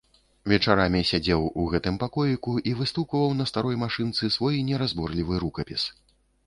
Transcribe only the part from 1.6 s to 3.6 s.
у гэтым пакоіку і выстукваў на